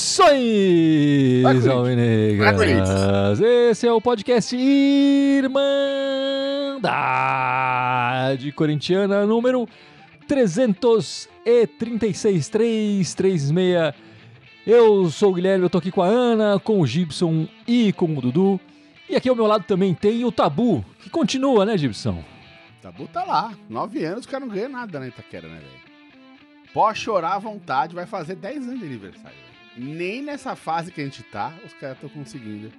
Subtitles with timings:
[0.00, 3.40] Saudações, Alvinegras!
[3.40, 5.60] Esse é o podcast Irmandade
[8.52, 9.68] Corintiana número
[10.26, 13.52] 336 336.
[14.72, 18.16] Eu sou o Guilherme, eu tô aqui com a Ana, com o Gibson e com
[18.16, 18.60] o Dudu.
[19.08, 22.24] E aqui ao meu lado também tem o Tabu, que continua, né, Gibson?
[22.80, 23.52] Tabu tá lá.
[23.68, 26.70] Nove anos, o cara não ganha nada na Itaquera, né, velho?
[26.72, 29.36] Pode chorar à vontade, vai fazer 10 anos de aniversário.
[29.76, 29.88] Véio.
[29.92, 32.70] Nem nessa fase que a gente tá, os caras estão conseguindo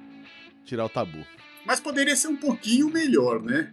[0.63, 1.25] tirar o tabu.
[1.65, 3.69] Mas poderia ser um pouquinho melhor, né?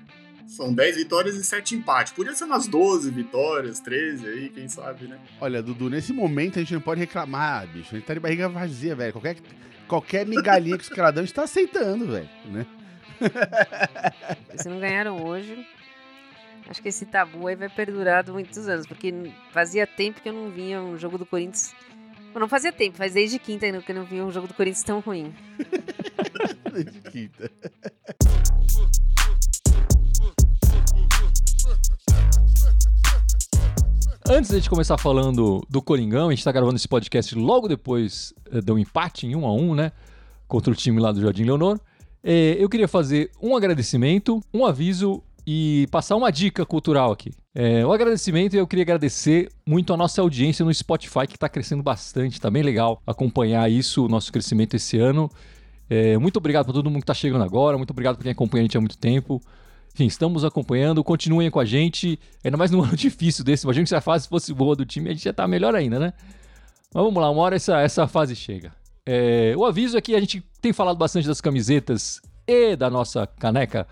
[0.48, 2.12] São 10 vitórias e 7 empates.
[2.12, 5.18] Podia ser umas 12 vitórias, 13 aí, quem sabe, né?
[5.40, 7.94] Olha, Dudu, nesse momento a gente não pode reclamar, bicho.
[7.94, 9.12] A gente tá de barriga vazia, velho.
[9.12, 9.36] Qualquer,
[9.86, 12.66] qualquer migalhinha que os caras dão, a gente tá aceitando, velho, né?
[14.56, 15.66] Se não ganharam hoje,
[16.68, 19.12] acho que esse tabu aí vai perdurar muitos anos, porque
[19.52, 21.74] fazia tempo que eu não vinha um jogo do Corinthians
[22.38, 25.00] não fazia tempo, faz desde quinta que eu não vi um jogo do Corinthians tão
[25.00, 25.34] ruim.
[26.72, 27.50] desde quinta.
[34.30, 38.60] Antes de começar falando do Coringão, a gente está gravando esse podcast logo depois eh,
[38.60, 39.92] do empate em 1 a 1 né?
[40.46, 41.80] Contra o time lá do Jardim Leonor.
[42.22, 47.32] Eh, eu queria fazer um agradecimento, um aviso e passar uma dica cultural aqui.
[47.54, 51.82] É, o agradecimento, eu queria agradecer muito a nossa audiência no Spotify, que está crescendo
[51.82, 55.30] bastante, está bem legal acompanhar isso, o nosso crescimento esse ano.
[55.88, 58.60] É, muito obrigado para todo mundo que está chegando agora, muito obrigado por quem acompanha
[58.60, 59.40] a gente há muito tempo.
[59.94, 63.64] Enfim, estamos acompanhando, continuem com a gente, ainda mais num ano difícil desse.
[63.64, 65.98] Imagina que se a fase fosse boa do time, a gente já tá melhor ainda,
[65.98, 66.12] né?
[66.94, 68.72] Mas vamos lá, uma hora essa, essa fase chega.
[69.04, 73.26] É, o aviso é que a gente tem falado bastante das camisetas e da nossa
[73.26, 73.86] caneca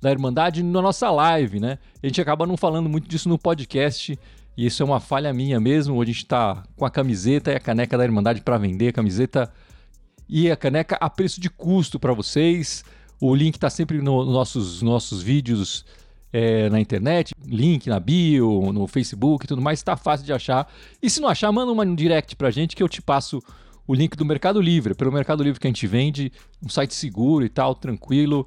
[0.00, 1.78] da Irmandade na nossa live, né?
[2.02, 4.18] A gente acaba não falando muito disso no podcast.
[4.56, 6.00] E isso é uma falha minha mesmo.
[6.00, 8.88] A gente está com a camiseta e a caneca da Irmandade para vender.
[8.88, 9.52] A camiseta
[10.28, 12.84] e a caneca a preço de custo para vocês.
[13.20, 15.84] O link está sempre nos no nossos, nossos vídeos
[16.32, 19.78] é, na internet, link na bio, no Facebook e tudo mais.
[19.78, 20.72] Está fácil de achar.
[21.02, 23.42] E se não achar, manda um direct para a gente que eu te passo
[23.86, 24.94] o link do Mercado Livre.
[24.94, 26.32] Pelo Mercado Livre que a gente vende,
[26.64, 28.46] um site seguro e tal, tranquilo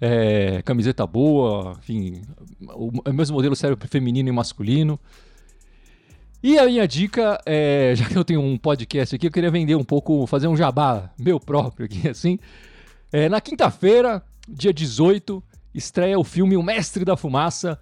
[0.00, 2.22] é, camiseta boa, enfim,
[2.60, 4.98] o, mesmo modelo serve para feminino e masculino.
[6.42, 9.74] E a minha dica, é, já que eu tenho um podcast aqui, eu queria vender
[9.74, 12.38] um pouco, fazer um jabá meu próprio aqui, assim.
[13.10, 15.42] É, na quinta-feira, dia 18,
[15.74, 17.78] estreia o filme O Mestre da Fumaça,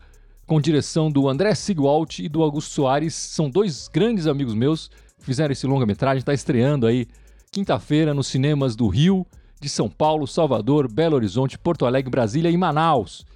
[0.46, 3.12] com direção do André Sigwalt e do Augusto Soares.
[3.14, 4.88] São dois grandes amigos meus
[5.18, 7.08] que fizeram esse longa-metragem, está estreando aí
[7.50, 9.26] quinta-feira nos cinemas do Rio
[9.60, 13.26] de São Paulo, Salvador, Belo Horizonte, Porto Alegre, Brasília e Manaus.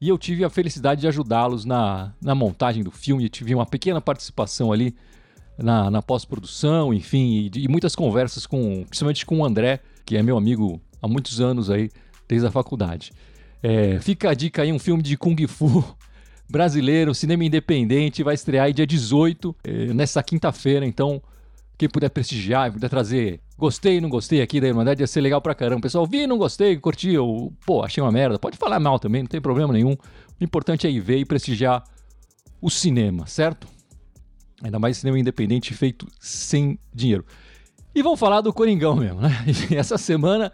[0.00, 3.66] E eu tive a felicidade de ajudá-los na, na montagem do filme, eu tive uma
[3.66, 4.96] pequena participação ali
[5.56, 10.22] na, na pós-produção, enfim, e, e, muitas conversas com, principalmente com o André, que é
[10.22, 11.90] meu amigo há muitos anos aí,
[12.28, 13.12] desde a faculdade.
[13.62, 15.84] É, fica a dica aí, um filme de Kung Fu
[16.48, 21.22] brasileiro, cinema independente, vai estrear aí dia 18, é, nessa quinta-feira, então
[21.76, 25.54] quem puder prestigiar, puder trazer gostei, não gostei aqui da Irmandade, ia ser legal pra
[25.54, 25.82] caramba.
[25.82, 28.38] Pessoal, vi, não gostei, curti, ou, pô, achei uma merda.
[28.38, 29.92] Pode falar mal também, não tem problema nenhum.
[30.40, 31.82] O importante é ir ver e prestigiar
[32.62, 33.66] o cinema, certo?
[34.62, 37.24] Ainda mais cinema independente feito sem dinheiro.
[37.92, 39.30] E vamos falar do Coringão mesmo, né?
[39.74, 40.52] essa semana,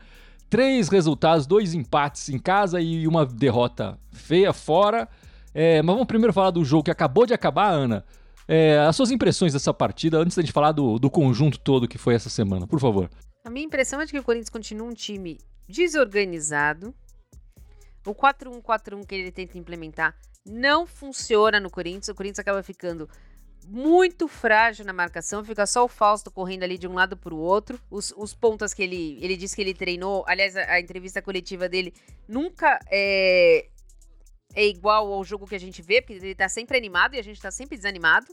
[0.54, 5.08] três resultados, dois empates em casa e uma derrota feia fora.
[5.52, 8.04] É, mas vamos primeiro falar do jogo que acabou de acabar, Ana.
[8.46, 11.98] É, as suas impressões dessa partida, antes da gente falar do, do conjunto todo que
[11.98, 13.10] foi essa semana, por favor.
[13.44, 16.94] A minha impressão é de que o Corinthians continua um time desorganizado.
[18.06, 20.14] O 4-1-4-1 que ele tenta implementar
[20.46, 22.06] não funciona no Corinthians.
[22.10, 23.08] O Corinthians acaba ficando
[23.66, 27.38] muito frágil na marcação, fica só o Fausto correndo ali de um lado para o
[27.38, 27.80] outro.
[27.90, 31.68] Os, os pontas que ele, ele disse que ele treinou, aliás, a, a entrevista coletiva
[31.68, 31.92] dele
[32.28, 33.68] nunca é,
[34.54, 37.22] é igual ao jogo que a gente vê, porque ele tá sempre animado e a
[37.22, 38.26] gente tá sempre desanimado.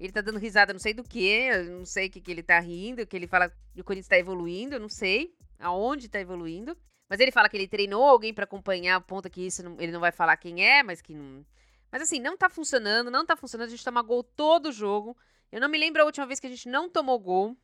[0.00, 2.58] Ele tá dando risada, não sei do que, não sei o que, que ele tá
[2.58, 6.76] rindo, que ele fala que o Corinthians tá evoluindo, eu não sei aonde tá evoluindo.
[7.08, 10.00] Mas ele fala que ele treinou alguém para acompanhar, ponta que isso não, ele não
[10.00, 11.44] vai falar quem é, mas que não.
[11.92, 13.68] Mas assim, não tá funcionando, não tá funcionando.
[13.68, 15.14] A gente toma gol todo o jogo.
[15.52, 17.54] Eu não me lembro a última vez que a gente não tomou gol.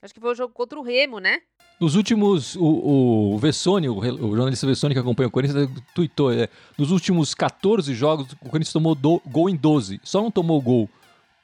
[0.00, 1.42] Acho que foi o jogo contra o Remo, né?
[1.78, 6.48] Nos últimos, o, o Vessone, o, o, jornalista Vessone que acompanha o Corinthians, tweetou, é,
[6.78, 10.00] nos últimos 14 jogos, o Corinthians tomou do, gol em 12.
[10.02, 10.88] Só não tomou gol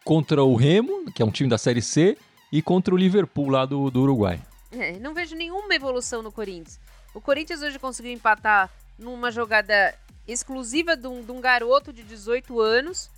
[0.05, 2.17] contra o Remo, que é um time da Série C,
[2.51, 4.41] e contra o Liverpool lá do, do Uruguai.
[4.73, 6.81] É, não vejo nenhuma evolução no Corinthians.
[7.15, 9.95] O Corinthians hoje conseguiu empatar numa jogada
[10.27, 13.11] exclusiva de um, de um garoto de 18 anos,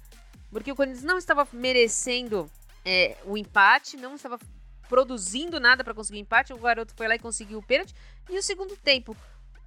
[0.50, 2.50] porque o Corinthians não estava merecendo
[2.84, 4.38] é, o empate, não estava
[4.88, 6.52] produzindo nada para conseguir empate.
[6.52, 7.94] O garoto foi lá e conseguiu o pênalti.
[8.28, 9.16] E o segundo tempo,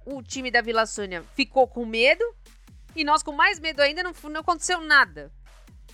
[0.04, 2.24] o time da Vila Sônia ficou com medo
[2.94, 5.32] e nós com mais medo ainda não, não aconteceu nada.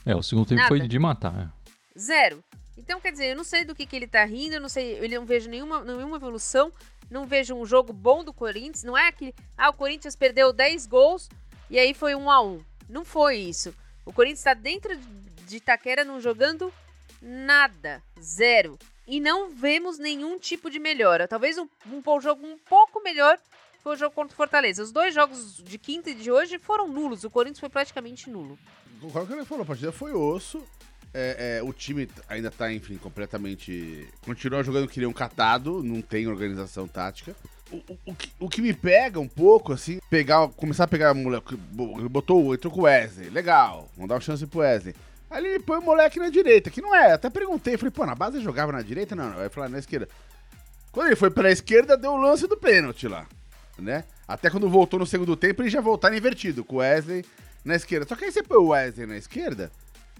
[0.05, 0.69] É, o segundo tempo Nada.
[0.69, 1.53] foi de matar.
[1.55, 1.99] é.
[1.99, 2.43] Zero.
[2.89, 4.99] Então, quer dizer, eu não sei do que, que ele tá rindo, eu não sei,
[4.99, 6.73] eu não vejo nenhuma, nenhuma evolução,
[7.11, 8.83] não vejo um jogo bom do Corinthians.
[8.83, 11.29] Não é que, ah, o Corinthians perdeu 10 gols
[11.69, 12.65] e aí foi um a um.
[12.89, 13.75] Não foi isso.
[14.07, 14.97] O Corinthians está dentro
[15.47, 16.73] de Itaquera não jogando
[17.21, 18.03] nada.
[18.19, 18.79] Zero.
[19.07, 21.29] E não vemos nenhum tipo de melhora.
[21.29, 23.39] Talvez um, um jogo um pouco melhor
[23.83, 24.83] foi o jogo contra o Fortaleza.
[24.83, 27.23] Os dois jogos de quinta e de hoje foram nulos.
[27.23, 28.59] O Corinthians foi praticamente nulo.
[29.03, 30.65] O que ele falou, a partida foi osso.
[31.15, 34.07] É, é, o time ainda tá, enfim, completamente.
[34.23, 37.35] Continua jogando que nem um catado, não tem organização tática.
[37.71, 41.13] O, o, o que, o que me pega um pouco, assim, pegar, começar a pegar
[41.13, 41.57] o moleque.
[41.57, 44.95] bo- Botou, entrou com o Wesley, legal, vamos dar uma chance pro Wesley.
[45.31, 47.13] Aí ele põe o moleque na direita, que não é.
[47.13, 49.15] Até perguntei, falei, pô, na base jogava na direita?
[49.15, 49.41] Não, não.
[49.41, 50.09] Aí falou, na esquerda.
[50.91, 53.27] Quando ele foi pela esquerda, deu o lance do pênalti lá,
[53.79, 54.05] né?
[54.27, 57.25] Até quando voltou no segundo tempo, ele já voltaram invertido, com o Wesley
[57.65, 58.07] na esquerda.
[58.09, 59.71] Só que aí você põe o Wesley na esquerda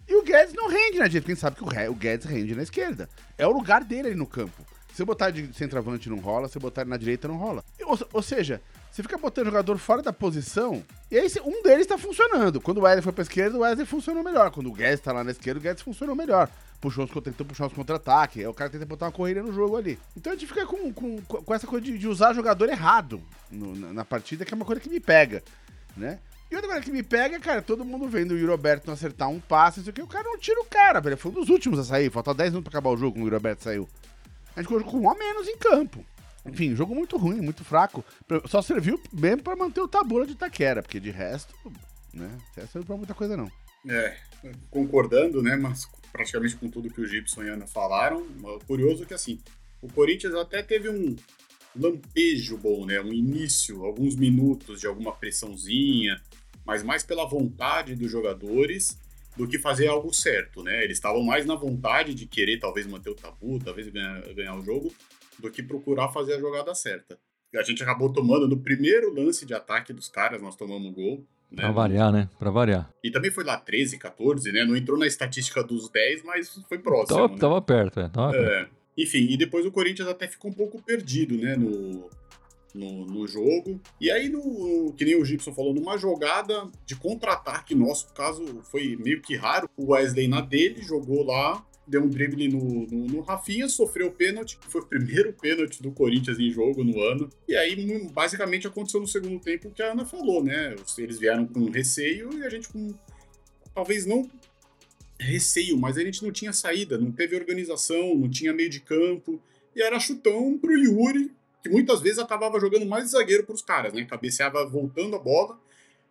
[0.09, 1.27] e o Guedes não rende na direita.
[1.27, 3.09] Quem sabe que o, o Guedes rende na esquerda.
[3.37, 4.65] É o lugar dele ali no campo.
[4.95, 7.63] Se eu botar de centroavante não rola, se eu botar na direita não rola.
[7.85, 8.61] Ou, ou seja,
[8.91, 12.61] você fica botando jogador fora da posição, e aí um deles tá funcionando.
[12.61, 14.51] Quando o Wesley foi pra esquerda, o Wesley funcionou melhor.
[14.51, 16.51] Quando o Guedes tá lá na esquerda, o Guedes funcionou melhor.
[16.81, 19.77] Puxou os, tentou puxar os contra-ataques, aí o cara tenta botar uma corrida no jogo
[19.77, 19.99] ali.
[20.17, 23.21] Então a gente fica com, com, com essa coisa de, de usar jogador errado
[23.51, 25.43] no- na, na partida, que é uma coisa que me pega,
[25.97, 26.19] né?
[26.51, 29.39] E outra coisa que me pega, cara, todo mundo vendo o Yuri não acertar um
[29.39, 31.17] passe, isso aqui, o cara não tira o cara, velho.
[31.17, 33.35] Foi um dos últimos a sair, falta 10 minutos pra acabar o jogo quando o
[33.35, 33.89] Yuri saiu.
[34.57, 36.05] A gente jogou com um a menos em campo.
[36.47, 38.05] Enfim, jogo muito ruim, muito fraco.
[38.47, 41.55] Só serviu mesmo pra manter o tabula de Itaquera, porque de resto,
[42.13, 43.51] né, não serviu pra muita coisa não.
[43.87, 44.17] É,
[44.71, 49.07] concordando, né, mas praticamente com tudo que o Gibson e Ana falaram, o curioso é
[49.07, 49.39] que, assim,
[49.83, 51.15] o Corinthians até teve um
[51.77, 56.21] lampejo bom, né, um início, alguns minutos de alguma pressãozinha,
[56.69, 59.01] mas mais pela vontade dos jogadores
[59.35, 63.09] do que fazer algo certo, né, eles estavam mais na vontade de querer talvez manter
[63.09, 64.93] o tabu, talvez ganhar, ganhar o jogo,
[65.39, 67.19] do que procurar fazer a jogada certa.
[67.57, 71.25] A gente acabou tomando no primeiro lance de ataque dos caras, nós tomamos um gol,
[71.51, 72.29] né, Pra variar, né?
[72.39, 72.91] Pra variar.
[73.03, 74.67] e também foi lá 13, 14, né?
[74.67, 77.17] Não entrou na estatística dos 10, mas foi próximo.
[77.17, 77.39] Tava, né?
[77.39, 78.09] tava perto, é.
[78.11, 78.51] Tava perto.
[78.51, 78.69] É.
[78.99, 81.57] Enfim, e depois o Corinthians até ficou um pouco perdido, né?
[81.57, 82.11] No,
[82.75, 83.81] no, no jogo.
[84.01, 88.97] E aí, no, que nem o Gibson falou, numa jogada de contra-ataque nosso, caso foi
[88.97, 91.65] meio que raro, o Wesley na dele jogou lá.
[91.87, 94.59] Deu um drible no, no, no Rafinha, sofreu o pênalti.
[94.69, 97.31] Foi o primeiro pênalti do Corinthians em jogo no ano.
[97.49, 100.77] E aí, basicamente, aconteceu no segundo tempo o que a Ana falou, né?
[100.99, 102.93] Eles vieram com receio e a gente com.
[103.75, 104.29] Talvez não
[105.19, 109.41] receio, mas a gente não tinha saída, não teve organização, não tinha meio de campo,
[109.75, 111.31] e era chutão pro Yuri,
[111.63, 114.05] que muitas vezes acabava jogando mais zagueiro pros caras, né?
[114.05, 115.59] Cabeceava voltando a bola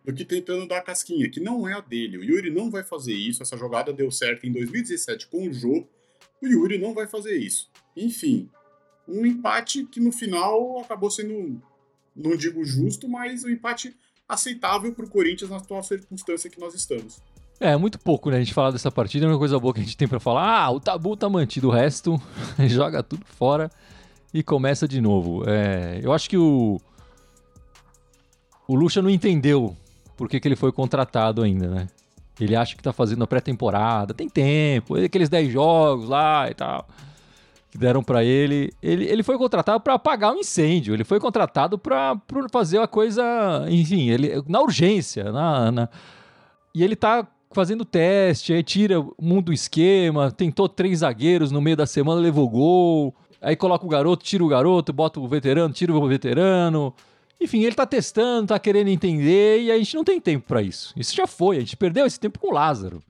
[0.04, 2.18] do que tentando dar a casquinha, que não é a dele.
[2.18, 5.86] O Yuri não vai fazer isso, essa jogada deu certo em 2017 com o Jô,
[6.40, 7.70] o Yuri não vai fazer isso.
[7.96, 8.48] Enfim,
[9.06, 11.60] um empate que no final acabou sendo,
[12.14, 13.94] não digo justo, mas um empate
[14.28, 17.20] aceitável pro Corinthians na atual circunstância que nós estamos.
[17.60, 18.36] É, muito pouco, né?
[18.36, 20.62] A gente falar dessa partida, a única coisa boa que a gente tem pra falar,
[20.62, 22.20] ah, o tabu tá mantido, o resto
[22.68, 23.70] joga tudo fora
[24.32, 25.42] e começa de novo.
[25.46, 26.80] É, eu acho que o.
[28.66, 29.74] O Lucha não entendeu
[30.16, 31.86] por que, que ele foi contratado ainda, né?
[32.38, 36.86] Ele acha que tá fazendo a pré-temporada, tem tempo, aqueles 10 jogos lá e tal
[37.70, 38.72] que deram pra ele.
[38.82, 42.18] Ele, ele foi contratado pra apagar um incêndio, ele foi contratado pra
[42.50, 45.88] fazer uma coisa, enfim, ele, na urgência, na, na-
[46.74, 51.60] e ele tá fazendo teste, aí tira o mundo do esquema, tentou três zagueiros no
[51.60, 53.14] meio da semana, levou gol.
[53.40, 56.92] Aí coloca o garoto, tira o garoto, bota o veterano, tira o veterano.
[57.40, 60.92] Enfim, ele tá testando, tá querendo entender e a gente não tem tempo pra isso.
[60.96, 63.00] Isso já foi, a gente perdeu esse tempo com o Lázaro.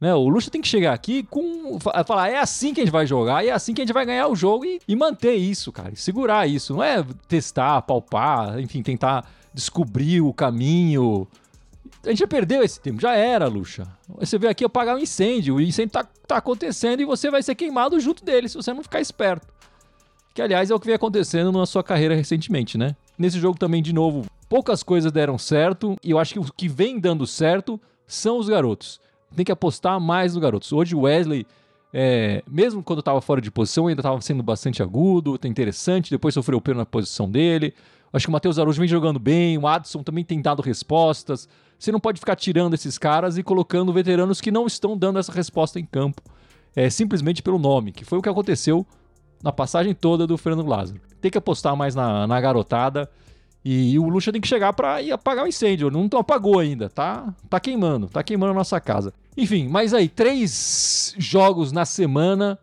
[0.00, 0.12] Né?
[0.14, 1.78] O Lucha tem que chegar aqui com.
[1.80, 4.04] fa- Falar, é assim que a gente vai jogar, é assim que a gente vai
[4.04, 5.94] ganhar o jogo e, e manter isso, cara.
[5.94, 6.74] segurar isso.
[6.74, 9.24] Não é testar, palpar, enfim, tentar
[9.54, 11.26] descobrir o caminho.
[12.04, 13.86] A gente já perdeu esse tempo, já era, Lucha.
[14.18, 17.54] Você veio aqui apagar um incêndio, o incêndio tá, tá acontecendo e você vai ser
[17.54, 19.46] queimado junto dele se você não ficar esperto.
[20.36, 22.94] Que, aliás, é o que vem acontecendo na sua carreira recentemente, né?
[23.16, 26.68] Nesse jogo também, de novo, poucas coisas deram certo e eu acho que o que
[26.68, 29.00] vem dando certo são os garotos.
[29.34, 30.74] Tem que apostar mais nos garotos.
[30.74, 31.46] Hoje o Wesley,
[31.90, 36.10] é, mesmo quando estava fora de posição, ainda estava sendo bastante agudo, tá interessante.
[36.10, 37.72] Depois sofreu o pênalti na posição dele.
[38.12, 41.48] Acho que o Matheus Araújo vem jogando bem, o Adson também tem dado respostas.
[41.78, 45.32] Você não pode ficar tirando esses caras e colocando veteranos que não estão dando essa
[45.32, 46.20] resposta em campo,
[46.74, 48.86] é, simplesmente pelo nome, que foi o que aconteceu
[49.42, 51.00] na passagem toda do Fernando Lázaro.
[51.20, 53.08] Tem que apostar mais na, na garotada
[53.68, 55.90] e, o Lucha tem que chegar para apagar o incêndio.
[55.90, 59.12] Não apagou ainda, tá, tá queimando, tá queimando a nossa casa.
[59.36, 62.56] Enfim, mas aí, três jogos na semana.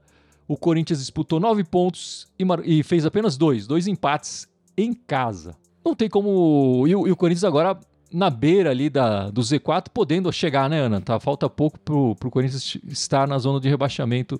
[0.45, 5.55] O Corinthians disputou nove pontos e, e fez apenas dois, dois empates em casa.
[5.83, 6.85] Não tem como.
[6.87, 7.77] E o, e o Corinthians agora
[8.11, 11.01] na beira ali da, do Z4, podendo chegar, né, Ana?
[11.01, 14.39] Tá, falta pouco pro, pro Corinthians estar na zona de rebaixamento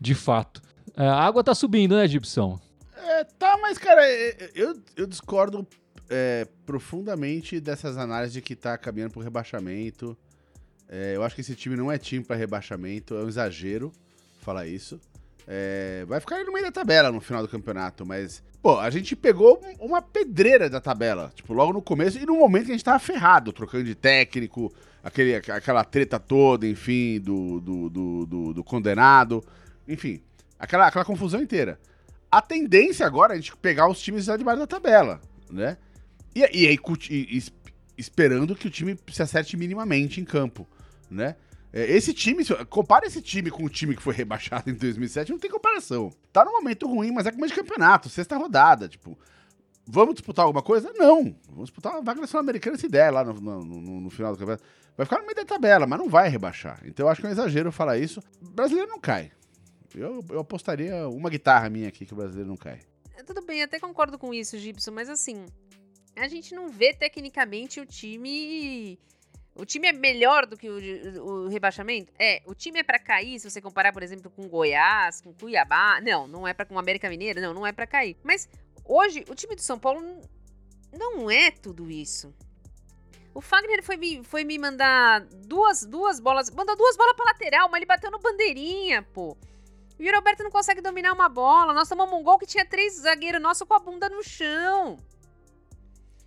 [0.00, 0.62] de fato.
[1.00, 2.60] É, a água tá subindo, né, Gibson?
[2.94, 4.02] É, tá, mas, cara,
[4.54, 5.66] eu, eu discordo
[6.10, 10.14] é, profundamente dessas análises de que tá caminhando pro rebaixamento.
[10.86, 13.90] É, eu acho que esse time não é time para rebaixamento, é um exagero
[14.42, 15.00] falar isso.
[15.48, 18.42] É, vai ficar no meio da tabela no final do campeonato, mas.
[18.62, 22.66] Pô, a gente pegou uma pedreira da tabela, tipo, logo no começo e no momento
[22.66, 24.70] que a gente tava ferrado, trocando de técnico,
[25.02, 29.42] aquele, aquela treta toda, enfim, do, do, do, do, do condenado,
[29.88, 30.20] enfim,
[30.60, 31.80] aquela, aquela confusão inteira.
[32.30, 35.76] A tendência agora é a gente pegar os times lá debaixo da tabela, né?
[36.34, 36.78] E, e aí,
[37.98, 40.68] esperando que o time se acerte minimamente em campo,
[41.10, 41.34] né?
[41.72, 45.38] É, esse time, compara esse time com o time que foi rebaixado em 2007, não
[45.38, 46.12] tem comparação.
[46.32, 49.18] Tá num momento ruim, mas é começo de campeonato, sexta rodada, tipo.
[49.92, 50.92] Vamos disputar alguma coisa?
[50.94, 51.34] Não.
[51.48, 54.38] Vamos disputar uma vaga nacional americana se der lá no, no, no, no, final do
[54.38, 54.62] campeonato.
[54.96, 56.80] Vai ficar no meio da tabela, mas não vai rebaixar.
[56.84, 58.22] Então eu acho que é um exagero falar isso.
[58.40, 59.32] O brasileiro não cai.
[59.94, 62.80] Eu, eu apostaria uma guitarra minha aqui que o brasileiro não cai.
[63.16, 65.46] É, tudo bem, até concordo com isso, Gibson, mas assim,
[66.16, 68.98] a gente não vê tecnicamente o time
[69.54, 72.12] o time é melhor do que o, o rebaixamento?
[72.18, 72.40] É.
[72.46, 76.00] O time é para cair, se você comparar, por exemplo, com Goiás, com Cuiabá.
[76.00, 78.16] Não, não é para com América Mineira, não, não é para cair.
[78.22, 78.48] Mas
[78.84, 80.22] hoje, o time do São Paulo
[80.96, 82.34] não é tudo isso.
[83.34, 86.50] O Fagner foi me, foi me mandar duas, duas bolas.
[86.50, 89.36] Mandou duas bolas pra lateral, mas ele bateu no bandeirinha, pô.
[90.00, 91.74] E o Roberto não consegue dominar uma bola.
[91.74, 94.96] Nós tomamos um gol que tinha três zagueiros nossos com a bunda no chão.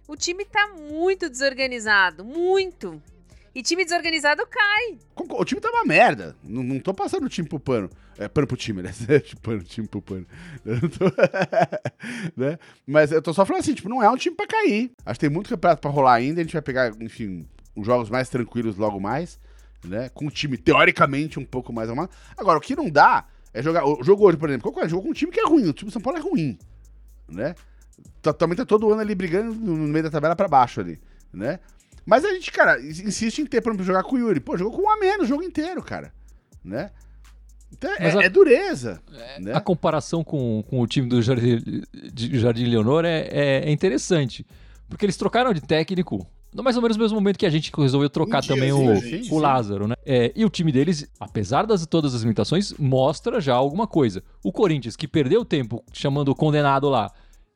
[0.08, 3.02] O time tá muito desorganizado, muito.
[3.56, 5.00] E time desorganizado cai.
[5.16, 6.36] O time tá uma merda.
[6.44, 7.90] Não, não tô passando o time pro pano.
[8.16, 8.92] É, pano pro time, né?
[9.42, 10.28] pano, time pro pano.
[10.64, 11.06] Tô...
[12.40, 12.60] né?
[12.86, 14.92] Mas eu tô só falando assim, tipo, não é um time pra cair.
[15.04, 16.42] Acho que tem muito campeonato pra rolar ainda.
[16.42, 19.40] A gente vai pegar, enfim, os jogos mais tranquilos logo mais,
[19.84, 20.10] né?
[20.10, 22.12] Com o time, teoricamente, um pouco mais arrumado.
[22.38, 23.86] Agora, o que não dá é jogar...
[23.86, 24.90] O jogo hoje, por exemplo, qual é?
[24.90, 25.68] Jogou com um time que é ruim.
[25.68, 26.58] O time do São Paulo é ruim,
[27.30, 27.56] né?
[28.38, 31.00] Também tá todo ano ali brigando no meio da tabela pra baixo ali,
[31.32, 31.60] né?
[32.06, 34.40] Mas a gente, cara, insiste em ter, por exemplo, jogar com o Yuri.
[34.40, 36.14] Pô, jogou com um a menos o jogo inteiro, cara.
[36.64, 36.92] Né?
[37.72, 39.02] Então é, a, é, dureza.
[39.14, 39.54] É, né?
[39.54, 41.84] A comparação com, com o time do Jardim,
[42.34, 44.46] Jardim Leonor é, é, interessante.
[44.88, 46.28] Porque eles trocaram de técnico
[46.62, 49.88] mais ou menos no mesmo momento que a gente resolveu trocar também o, o Lázaro,
[49.88, 49.96] né?
[50.06, 54.22] É, e o time deles, apesar das todas as limitações, mostra já alguma coisa.
[54.44, 57.12] O Corinthians, que perdeu tempo chamando o condenado lá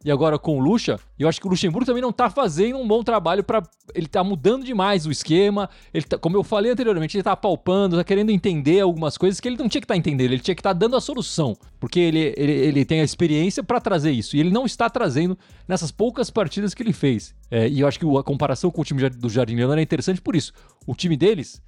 [0.08, 2.88] e agora com o Lucha, eu acho que o Luxemburgo também não tá fazendo um
[2.88, 3.62] bom trabalho para
[3.94, 7.98] ele tá mudando demais o esquema, ele tá, como eu falei anteriormente, ele tá palpando,
[7.98, 10.56] tá querendo entender algumas coisas que ele não tinha que estar tá entendendo, ele tinha
[10.56, 14.12] que estar tá dando a solução, porque ele, ele, ele tem a experiência para trazer
[14.12, 15.38] isso, e ele não está trazendo
[15.68, 17.36] nessas poucas partidas que ele fez.
[17.52, 20.22] É, e eu acho que a comparação com o time do Jardim Leonardo é interessante
[20.22, 20.54] por isso.
[20.86, 21.62] O time deles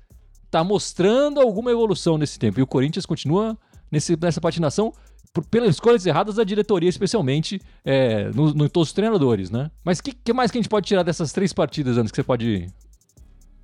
[0.50, 3.58] tá mostrando alguma evolução nesse tempo, e o Corinthians continua
[3.92, 4.94] nesse, nessa patinação
[5.34, 9.72] por, pelas escolhas erradas da diretoria, especialmente é, no, no, todos os treinadores, né?
[9.84, 12.16] Mas o que, que, mais que a gente pode tirar dessas três partidas antes que
[12.16, 12.68] você pode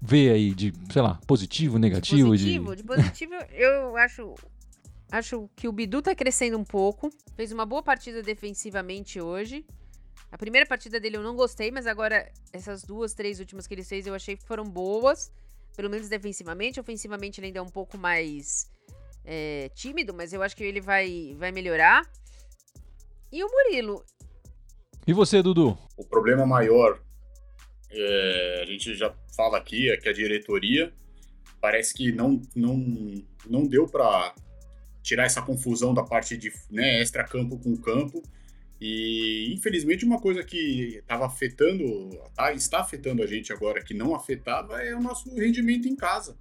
[0.01, 2.36] ver aí de, sei lá, positivo, negativo?
[2.36, 4.36] De positivo, de, de positivo eu acho,
[5.12, 7.10] acho que o Bidu tá crescendo um pouco.
[7.36, 9.65] Fez uma boa partida defensivamente hoje.
[10.31, 13.84] A primeira partida dele eu não gostei, mas agora essas duas, três últimas que ele
[13.84, 15.31] fez eu achei que foram boas.
[15.75, 16.79] Pelo menos defensivamente.
[16.79, 18.69] Ofensivamente ele ainda é um pouco mais
[19.25, 22.03] é, tímido, mas eu acho que ele vai, vai melhorar.
[23.32, 24.03] E o Murilo.
[25.08, 25.77] E você, Dudu?
[25.98, 27.01] O problema maior,
[27.91, 30.94] é, a gente já fala aqui, é que a diretoria
[31.60, 32.77] parece que não, não,
[33.48, 34.34] não deu para
[35.01, 38.22] tirar essa confusão da parte de né, extra-campo com campo.
[38.79, 41.84] E infelizmente uma coisa que estava afetando,
[42.36, 46.38] tá, está afetando a gente agora, que não afetava, é o nosso rendimento em casa.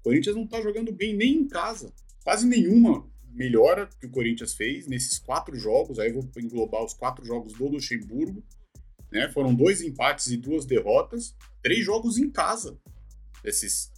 [0.00, 1.92] O Corinthians não está jogando bem nem em casa.
[2.24, 5.98] Quase nenhuma melhora que o Corinthians fez nesses quatro jogos.
[5.98, 8.42] Aí eu vou englobar os quatro jogos do Luxemburgo.
[9.12, 9.28] Né?
[9.30, 11.36] Foram dois empates e duas derrotas.
[11.62, 12.78] Três jogos em casa.
[13.44, 13.92] Esses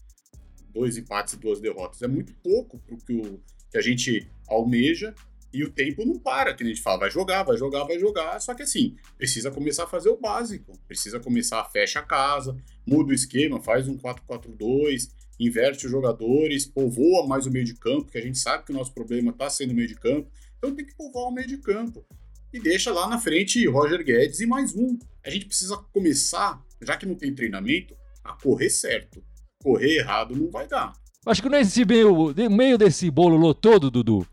[0.71, 2.02] dois empates e duas derrotas.
[2.02, 3.40] É muito pouco para o que,
[3.71, 5.14] que a gente almeja.
[5.52, 8.40] E o tempo não para, que a gente fala, vai jogar, vai jogar, vai jogar.
[8.40, 10.73] Só que assim, precisa começar a fazer o básico.
[10.88, 12.56] Precisa começar a fecha a casa,
[12.87, 15.11] muda o esquema, faz um 4-4-2,
[15.46, 18.75] inverte os jogadores, povoa mais o meio de campo, que a gente sabe que o
[18.75, 20.30] nosso problema está sendo o meio de campo.
[20.58, 22.04] Então tem que povoar o meio de campo.
[22.52, 24.99] E deixa lá na frente Roger Guedes e mais um.
[25.25, 29.22] A gente precisa começar, já que não tem treinamento, a correr certo.
[29.62, 30.92] Correr errado não vai dar.
[31.25, 34.26] Acho que nesse meio, meio desse bolo todo, Dudu,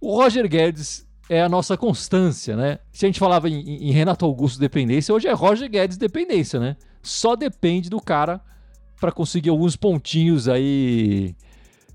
[0.00, 2.78] o Roger Guedes é a nossa constância, né?
[2.92, 6.76] Se a gente falava em, em, Renato Augusto dependência, hoje é Roger Guedes dependência, né?
[7.02, 8.40] Só depende do cara
[9.02, 11.34] para conseguir alguns pontinhos aí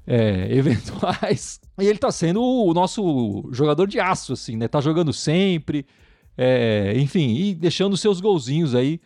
[0.05, 1.61] é, eventuais.
[1.79, 4.67] E ele tá sendo o nosso jogador de aço, assim, né?
[4.67, 5.85] Tá jogando sempre,
[6.37, 8.99] é, enfim, e deixando seus golzinhos aí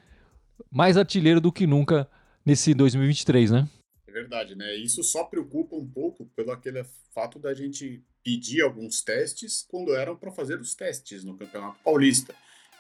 [0.72, 2.10] mais artilheiro do que nunca
[2.44, 3.70] nesse 2023, né?
[4.08, 4.76] É verdade, né?
[4.76, 10.16] Isso só preocupa um pouco pelo aquele fato da gente pedir alguns testes quando eram
[10.16, 12.34] para fazer os testes no Campeonato Paulista,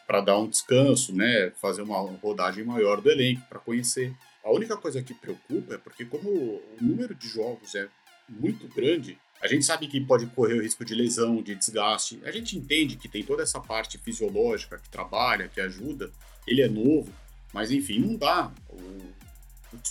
[0.07, 4.15] para dar um descanso, né, fazer uma rodagem maior do elenco, para conhecer.
[4.43, 7.87] A única coisa que preocupa é porque como o número de jogos é
[8.29, 12.19] muito grande, a gente sabe que pode correr o risco de lesão, de desgaste.
[12.23, 16.11] A gente entende que tem toda essa parte fisiológica que trabalha, que ajuda.
[16.47, 17.11] Ele é novo,
[17.53, 18.51] mas enfim, não dá.
[18.69, 19.21] O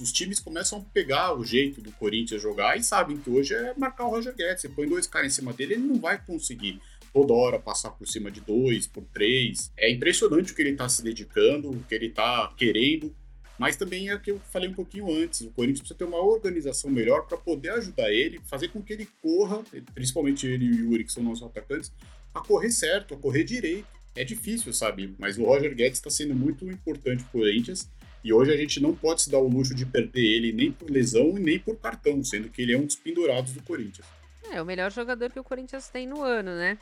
[0.01, 3.73] os times começam a pegar o jeito do Corinthians jogar e sabem que hoje é
[3.77, 4.61] marcar o Roger Guedes.
[4.61, 6.81] Você põe dois caras em cima dele, ele não vai conseguir
[7.13, 9.73] toda hora passar por cima de dois, por três.
[9.77, 13.15] É impressionante o que ele está se dedicando, o que ele está querendo.
[13.61, 16.17] Mas também é o que eu falei um pouquinho antes: o Corinthians precisa ter uma
[16.17, 19.63] organização melhor para poder ajudar ele, fazer com que ele corra,
[19.93, 21.93] principalmente ele e o Yuri, que são nossos atacantes,
[22.35, 23.87] a correr certo, a correr direito.
[24.17, 25.15] É difícil, sabe?
[25.19, 27.87] Mas o Roger Guedes está sendo muito importante para o Corinthians
[28.25, 30.91] e hoje a gente não pode se dar o luxo de perder ele nem por
[30.91, 34.07] lesão e nem por cartão, sendo que ele é um dos pendurados do Corinthians.
[34.51, 36.79] É o melhor jogador que o Corinthians tem no ano, né?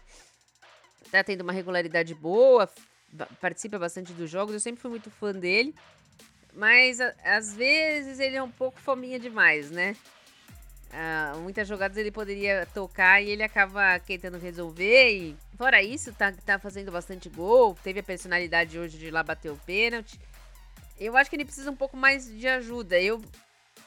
[1.11, 2.70] Tá tendo uma regularidade boa,
[3.40, 5.75] participa bastante dos jogos, eu sempre fui muito fã dele.
[6.59, 9.95] Mas às vezes ele é um pouco fominha demais, né?
[10.93, 15.13] Ah, muitas jogadas ele poderia tocar e ele acaba tentando resolver.
[15.13, 17.78] E fora isso, tá, tá fazendo bastante gol.
[17.80, 20.19] Teve a personalidade hoje de lá bater o pênalti.
[20.99, 23.00] Eu acho que ele precisa um pouco mais de ajuda.
[23.00, 23.23] Eu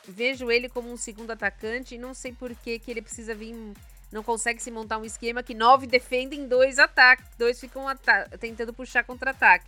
[0.08, 3.54] vejo ele como um segundo atacante e não sei por que, que ele precisa vir.
[4.14, 7.26] Não consegue se montar um esquema que nove defendem, dois atacam.
[7.38, 7.84] Dois ficam
[8.40, 9.66] tentando puxar contra-ataque.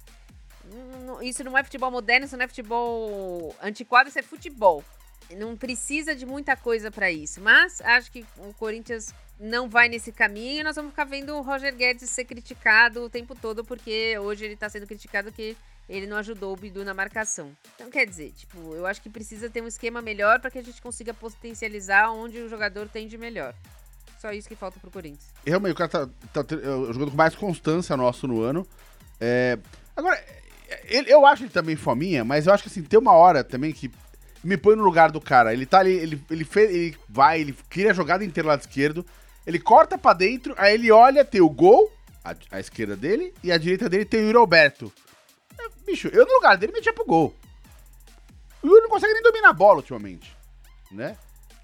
[1.21, 4.83] Isso não é futebol moderno, isso não é futebol antiquado, isso é futebol.
[5.31, 7.41] Não precisa de muita coisa para isso.
[7.41, 11.41] Mas acho que o Corinthians não vai nesse caminho e nós vamos ficar vendo o
[11.41, 15.57] Roger Guedes ser criticado o tempo todo, porque hoje ele tá sendo criticado que
[15.89, 17.51] ele não ajudou o Bidu na marcação.
[17.75, 20.63] Então, quer dizer, tipo, eu acho que precisa ter um esquema melhor para que a
[20.63, 23.53] gente consiga potencializar onde o jogador tem de melhor.
[24.19, 25.33] Só isso que falta pro Corinthians.
[25.45, 28.65] Realmente, o cara tá, tá, tá jogando com mais constância nosso no ano.
[29.19, 29.59] É...
[29.95, 30.23] Agora,
[30.85, 33.71] ele, eu acho ele também fominha, mas eu acho que assim, tem uma hora também
[33.71, 33.91] que
[34.43, 35.53] me põe no lugar do cara.
[35.53, 39.05] Ele tá ali, ele, ele, fez, ele vai, ele cria a jogada inteira lado esquerdo,
[39.45, 41.91] ele corta para dentro, aí ele olha, tem o gol,
[42.23, 44.91] a, esquerda dele, e a direita dele tem o Yuri Alberto.
[45.59, 47.35] É, bicho, eu no lugar dele metia pro gol.
[48.61, 50.35] O Yuri não consegue nem dominar a bola ultimamente,
[50.91, 51.17] né?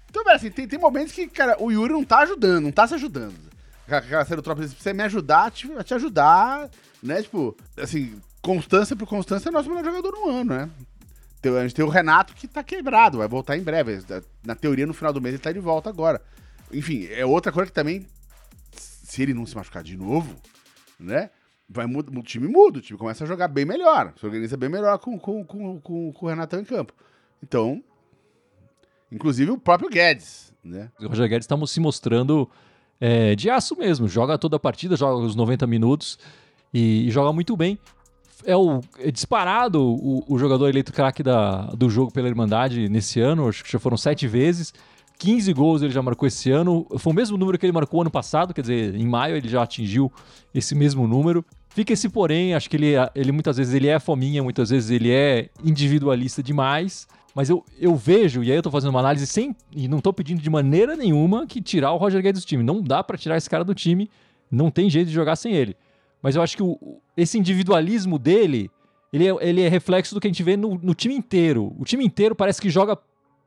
[0.08, 2.86] Então, velho, assim, tem, tem momentos que, cara, o Yuri não tá ajudando, não tá
[2.86, 3.50] se ajudando.
[3.88, 6.68] Aquela série do Tropa precisa me ajudar te, te ajudar,
[7.02, 7.22] né?
[7.22, 10.70] Tipo, assim, constância por constância é nosso melhor jogador no ano, né?
[11.42, 13.98] A gente tem o Renato que tá quebrado, vai voltar em breve.
[14.44, 16.20] Na teoria, no final do mês, ele tá de volta agora.
[16.70, 18.06] Enfim, é outra coisa que também,
[18.72, 20.36] se ele não se machucar de novo,
[20.98, 21.30] né?
[21.68, 24.98] Vai, o time muda, o time começa a jogar bem melhor, se organiza bem melhor
[24.98, 26.92] com, com, com, com, com o Renatão em campo.
[27.42, 27.82] Então,
[29.10, 30.90] inclusive o próprio Guedes, né?
[31.00, 32.50] O Roger Guedes está se mostrando
[33.00, 36.18] é, de aço mesmo, joga toda a partida, joga os 90 minutos
[36.74, 37.78] e, e joga muito bem.
[38.44, 41.22] É o é disparado o, o jogador eleito craque
[41.76, 44.72] do jogo pela Irmandade nesse ano, acho que já foram sete vezes.
[45.18, 46.86] 15 gols ele já marcou esse ano.
[46.98, 49.62] Foi o mesmo número que ele marcou ano passado, quer dizer, em maio ele já
[49.62, 50.10] atingiu
[50.54, 51.44] esse mesmo número.
[51.68, 55.10] Fica esse porém, acho que ele, ele muitas vezes ele é fominha, muitas vezes ele
[55.10, 57.06] é individualista demais.
[57.34, 59.54] Mas eu, eu vejo, e aí eu tô fazendo uma análise sem.
[59.70, 62.62] E não tô pedindo de maneira nenhuma que tirar o Roger Guedes do time.
[62.62, 64.10] Não dá para tirar esse cara do time.
[64.50, 65.76] Não tem jeito de jogar sem ele.
[66.22, 68.70] Mas eu acho que o, esse individualismo dele,
[69.12, 71.74] ele é, ele é reflexo do que a gente vê no, no time inteiro.
[71.78, 72.98] O time inteiro parece que joga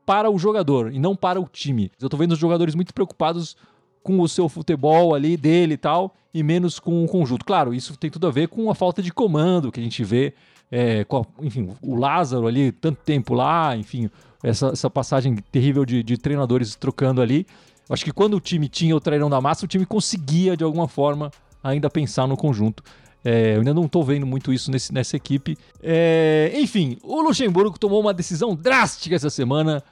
[0.04, 1.90] para o jogador e não para o time.
[2.00, 3.56] Eu tô vendo os jogadores muito preocupados
[4.02, 7.44] com o seu futebol ali dele e tal, e menos com o conjunto.
[7.44, 10.34] Claro, isso tem tudo a ver com a falta de comando que a gente vê,
[10.70, 14.10] é, a, enfim, o Lázaro ali, tanto tempo lá, enfim,
[14.42, 17.46] essa, essa passagem terrível de, de treinadores trocando ali.
[17.88, 20.86] Acho que quando o time tinha o treinão da massa, o time conseguia, de alguma
[20.86, 21.30] forma,
[21.64, 22.82] ainda pensar no conjunto.
[23.24, 25.56] É, eu ainda não estou vendo muito isso nesse, nessa equipe.
[25.82, 29.82] É, enfim, o Luxemburgo tomou uma decisão drástica essa semana.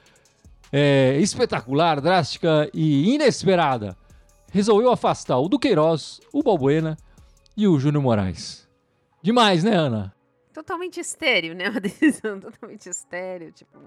[0.70, 3.96] É, espetacular, drástica e inesperada.
[4.52, 6.96] Resolveu afastar o Duqueiroz, o Balbuena
[7.56, 8.68] e o Júnior Moraes.
[9.22, 10.14] Demais, né, Ana?
[10.52, 11.70] Totalmente estéreo, né?
[11.70, 13.78] Uma decisão totalmente estéreo, tipo...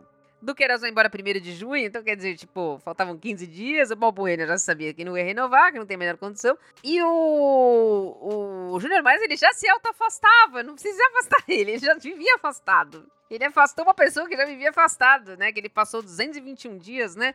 [0.46, 4.46] Duqueiroz vai embora primeiro de junho, então quer dizer, tipo, faltavam 15 dias, o Balbuena
[4.46, 6.58] já sabia que não ia renovar, que não tem a menor condição.
[6.84, 11.96] E o, o Júnior Mais, ele já se auto-afastava, não precisa afastar ele, ele já
[11.96, 13.10] vivia afastado.
[13.30, 15.52] Ele afastou uma pessoa que já vivia afastado, né?
[15.52, 17.34] Que ele passou 221 dias, né?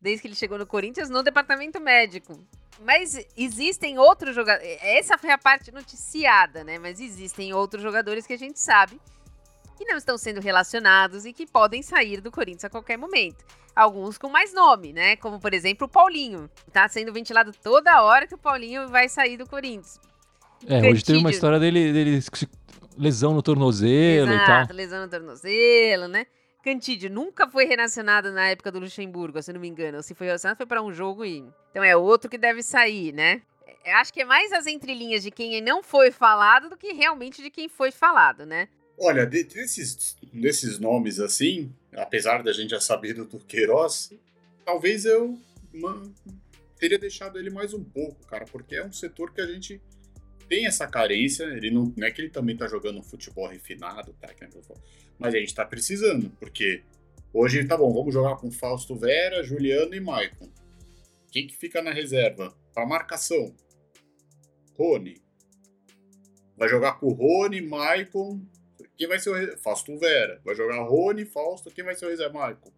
[0.00, 2.42] Desde que ele chegou no Corinthians, no departamento médico.
[2.80, 4.78] Mas existem outros jogadores.
[4.80, 6.78] Essa foi a parte noticiada, né?
[6.78, 8.98] Mas existem outros jogadores que a gente sabe
[9.76, 13.44] que não estão sendo relacionados e que podem sair do Corinthians a qualquer momento.
[13.74, 15.16] Alguns com mais nome, né?
[15.16, 16.50] Como, por exemplo, o Paulinho.
[16.72, 20.00] Tá sendo ventilado toda hora que o Paulinho vai sair do Corinthians.
[20.66, 22.20] É, hoje teve uma história dele, dele
[22.96, 24.76] lesão no tornozelo Exato, e tal.
[24.76, 26.26] lesão no tornozelo, né?
[26.64, 30.02] Cantídio nunca foi relacionado na época do Luxemburgo, se não me engano.
[30.02, 31.44] Se foi relacionado, foi para um jogo e.
[31.70, 33.42] Então é outro que deve sair, né?
[33.84, 37.40] Eu acho que é mais as entrelinhas de quem não foi falado do que realmente
[37.40, 38.68] de quem foi falado, né?
[38.98, 44.10] Olha, desses, desses nomes assim, apesar da gente já saber do Queiroz,
[44.64, 45.38] talvez eu
[45.72, 46.02] man,
[46.78, 49.80] teria deixado ele mais um pouco, cara, porque é um setor que a gente
[50.48, 51.44] tem essa carência.
[51.44, 54.28] Ele não, não é que ele também tá jogando um futebol refinado, tá?
[55.18, 56.82] Mas a gente tá precisando, porque
[57.32, 60.48] hoje tá bom, vamos jogar com Fausto Vera, Juliano e Maicon.
[61.30, 62.56] Quem que fica na reserva?
[62.72, 63.54] Pra marcação.
[64.74, 65.20] Rony.
[66.56, 68.40] Vai jogar com Rony, Maicon,
[68.96, 70.40] quem vai ser o Fausto Vera.
[70.44, 72.32] Vai jogar Rony, Fausto, quem vai ser o reserva?
[72.32, 72.72] Michael.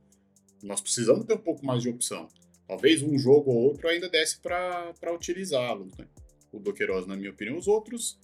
[0.63, 2.29] Nós precisamos ter um pouco mais de opção.
[2.67, 5.89] Talvez um jogo ou outro ainda desse para utilizá-lo.
[5.97, 6.07] Né?
[6.53, 7.57] O Doqueiroz, na minha opinião.
[7.57, 8.19] Os outros,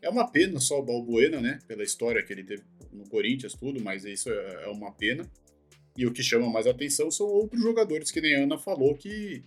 [0.00, 1.58] é uma pena só o Balbuena, né?
[1.66, 5.28] Pela história que ele teve no Corinthians, tudo, mas isso é, é uma pena.
[5.96, 9.42] E o que chama mais atenção são outros jogadores, que nem a Ana falou, que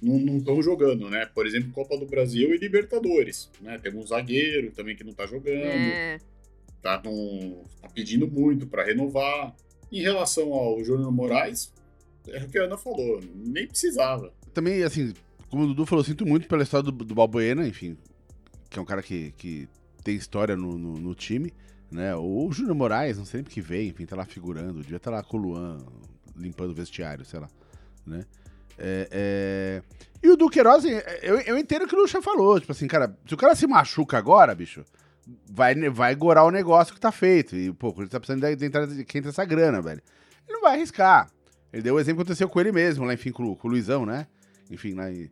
[0.00, 1.26] não estão jogando, né?
[1.26, 3.78] Por exemplo, Copa do Brasil e Libertadores, né?
[3.78, 5.64] Tem um zagueiro também que não está jogando.
[5.64, 6.18] É
[6.82, 9.54] tá, no, tá pedindo muito para renovar.
[9.90, 11.72] Em relação ao Júnior Moraes,
[12.28, 14.32] é o que a Ana falou, nem precisava.
[14.52, 15.14] Também, assim,
[15.48, 17.96] como o Dudu falou, sinto muito pela história do, do Balbuena, enfim,
[18.68, 19.68] que é um cara que, que
[20.04, 21.52] tem história no, no, no time,
[21.90, 22.14] né?
[22.14, 25.16] O Júnior Moraes, não sei sempre que vem, enfim, tá lá figurando, devia estar tá
[25.16, 25.78] lá com o Luan,
[26.36, 27.48] limpando o vestiário, sei lá,
[28.06, 28.24] né?
[28.76, 29.82] É, é...
[30.22, 33.34] E o Duqueiroz, eu, eu entendo o que o Lucha falou, tipo assim, cara, se
[33.34, 34.84] o cara se machuca agora, bicho,
[35.50, 37.56] vai, vai gorar o negócio que tá feito.
[37.56, 40.00] E, pô, ele tá precisando de, entrar de quem tem essa grana, velho.
[40.46, 41.30] Ele não vai arriscar.
[41.72, 44.06] Ele deu o exemplo que aconteceu com ele mesmo, lá, enfim, com, com o Luizão,
[44.06, 44.26] né?
[44.70, 45.30] Enfim, lá em...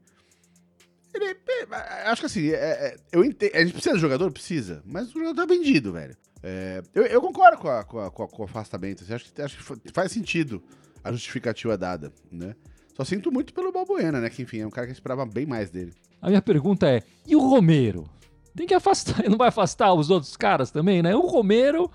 [1.14, 4.30] Ele, é, acho que assim, é, é, eu entendo, a gente precisa de jogador?
[4.30, 4.82] Precisa.
[4.84, 6.14] Mas o jogador tá vendido, velho.
[6.42, 9.02] É, eu, eu, concordo com, a, com, a, com, o afastamento.
[9.02, 10.62] Assim, acho, que, acho que faz sentido
[11.02, 12.54] a justificativa dada, né?
[12.94, 14.28] Só sinto muito pelo Balbuena, né?
[14.28, 15.94] Que, enfim, é um cara que esperava bem mais dele.
[16.20, 18.08] A minha pergunta é, e o Romero?
[18.56, 19.20] Tem que afastar.
[19.20, 21.14] Ele não vai afastar os outros caras também, né?
[21.14, 21.90] O Romero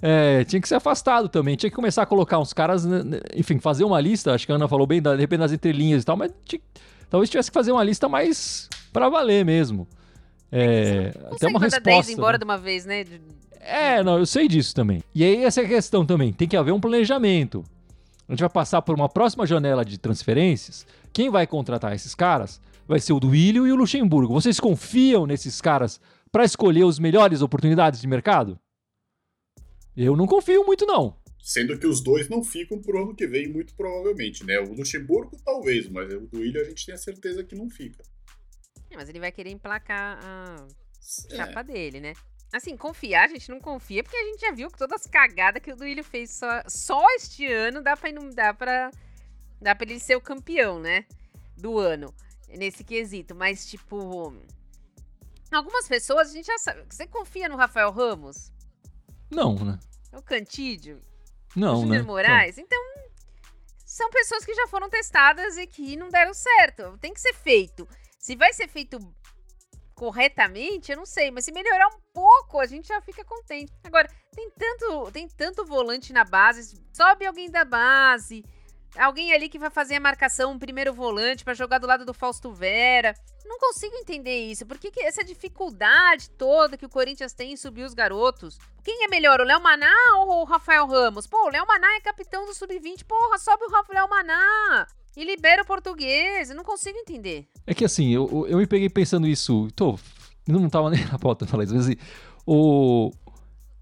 [0.00, 1.56] é, tinha que ser afastado também.
[1.56, 4.32] Tinha que começar a colocar uns caras, né, né, enfim, fazer uma lista.
[4.32, 6.60] Acho que a Ana falou bem, de repente nas entrelinhas e tal, mas tinha,
[7.10, 9.86] talvez tivesse que fazer uma lista mais para valer mesmo.
[10.50, 11.80] É, até uma resposta.
[11.80, 12.38] 10 embora né?
[12.38, 13.04] de uma vez, né?
[13.60, 15.02] É, não, eu sei disso também.
[15.14, 16.32] E aí essa é a questão também.
[16.32, 17.64] Tem que haver um planejamento.
[18.26, 20.86] A gente vai passar por uma próxima janela de transferências.
[21.12, 24.32] Quem vai contratar esses caras vai ser o Duílio e o Luxemburgo.
[24.32, 26.00] Vocês confiam nesses caras
[26.32, 28.58] para escolher as melhores oportunidades de mercado?
[29.94, 31.14] Eu não confio muito, não.
[31.42, 34.58] Sendo que os dois não ficam pro ano que vem, muito provavelmente, né?
[34.58, 38.02] O Luxemburgo, talvez, mas o Duílio a gente tem a certeza que não fica.
[38.90, 40.66] É, mas ele vai querer emplacar a
[41.30, 41.36] é.
[41.36, 42.14] chapa dele, né?
[42.52, 45.62] Assim, confiar, a gente não confia, porque a gente já viu que todas as cagadas
[45.62, 48.90] que o Duílio fez só, só este ano dá pra, não dá pra,
[49.60, 51.04] dá pra ele ser o campeão, né?
[51.56, 52.14] Do ano
[52.48, 54.34] nesse quesito, mas tipo.
[55.50, 56.84] Algumas pessoas a gente já sabe.
[56.88, 58.52] Você confia no Rafael Ramos?
[59.30, 59.78] Não, né?
[60.12, 61.02] O Cantídio?
[61.56, 62.02] Não, o né?
[62.02, 62.56] Moraes?
[62.56, 62.64] Não.
[62.64, 62.78] Então,
[63.84, 66.98] são pessoas que já foram testadas e que não deram certo.
[66.98, 67.88] Tem que ser feito.
[68.18, 68.98] Se vai ser feito
[69.94, 73.72] corretamente, eu não sei, mas se melhorar um pouco, a gente já fica contente.
[73.82, 78.44] Agora, tem tanto, tem tanto volante na base, sobe alguém da base,
[78.96, 82.14] Alguém ali que vai fazer a marcação, um primeiro volante para jogar do lado do
[82.14, 83.14] Fausto Vera.
[83.44, 84.66] Não consigo entender isso.
[84.66, 88.58] Por que, que, essa dificuldade toda que o Corinthians tem em subir os garotos?
[88.84, 91.26] Quem é melhor, o Léo Maná ou o Rafael Ramos?
[91.26, 93.04] Pô, o Léo Maná é capitão do Sub-20.
[93.04, 96.50] Porra, sobe o Rafael Maná e libera o português.
[96.50, 97.46] Eu não consigo entender.
[97.66, 99.68] É que assim, eu, eu me peguei pensando isso.
[99.74, 99.98] Tô,
[100.46, 101.96] Não estava nem na pauta falar isso, mas assim,
[102.46, 103.10] o,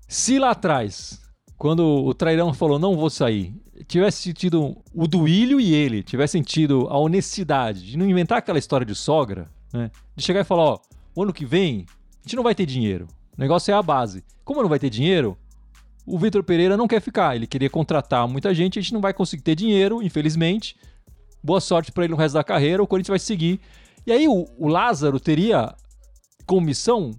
[0.08, 1.20] se lá atrás,
[1.58, 3.54] quando o trairão falou não vou sair,
[3.86, 8.86] tivesse sentido o Duílio e ele tivessem tido a honestidade de não inventar aquela história
[8.86, 9.90] de sogra, né?
[10.14, 10.78] De chegar e falar, ó,
[11.14, 11.86] o ano que vem
[12.24, 13.06] a gente não vai ter dinheiro.
[13.36, 14.24] O negócio é a base.
[14.44, 15.38] Como não vai ter dinheiro,
[16.04, 17.36] o Vitor Pereira não quer ficar.
[17.36, 20.76] Ele queria contratar muita gente, a gente não vai conseguir ter dinheiro, infelizmente.
[21.42, 23.60] Boa sorte para ele no resto da carreira, o Corinthians vai seguir.
[24.04, 25.74] E aí o, o Lázaro teria
[26.44, 27.12] como missão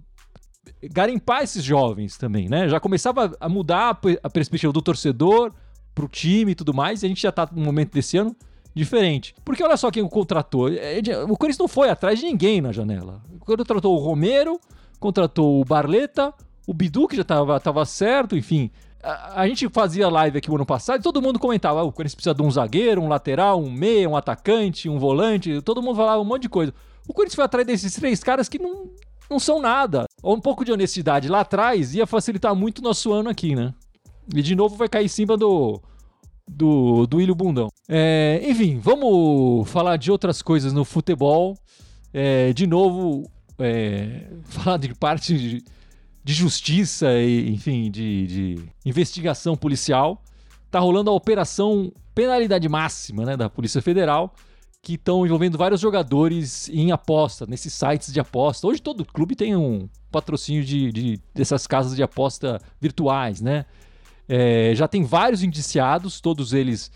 [0.82, 2.68] garimpar esses jovens também, né?
[2.68, 5.52] Já começava a mudar a perspectiva do torcedor
[5.94, 8.36] pro time e tudo mais, e a gente já tá num momento desse ano
[8.74, 9.34] diferente.
[9.44, 10.68] Porque olha só quem o contratou.
[10.68, 13.20] É, o Corinthians não foi atrás de ninguém na janela.
[13.32, 14.60] O contratou o Romero,
[15.00, 16.32] contratou o Barleta,
[16.66, 18.70] o Bidu, que já tava, tava certo, enfim.
[19.02, 21.92] A, a gente fazia live aqui no ano passado e todo mundo comentava: ah, o
[21.92, 25.60] Corinthians precisa de um zagueiro, um lateral, um meia, um atacante, um volante.
[25.62, 26.72] Todo mundo falava um monte de coisa.
[27.08, 28.90] O Corinthians foi atrás desses três caras que não,
[29.30, 30.06] não são nada.
[30.22, 33.74] Um pouco de honestidade lá atrás ia facilitar muito o nosso ano aqui, né?
[34.34, 35.80] E de novo vai cair em cima do,
[36.46, 37.68] do, do Ilho Bundão.
[37.88, 41.56] É, enfim, vamos falar de outras coisas no futebol.
[42.12, 45.64] É, de novo, é, falar de parte de,
[46.24, 50.22] de justiça e, enfim, de, de, investigação policial.
[50.70, 54.34] Tá rolando a operação penalidade máxima né, da Polícia Federal,
[54.88, 58.66] que estão envolvendo vários jogadores em aposta, nesses sites de aposta.
[58.66, 63.66] Hoje todo clube tem um patrocínio de, de dessas casas de aposta virtuais, né?
[64.26, 66.90] É, já tem vários indiciados, todos eles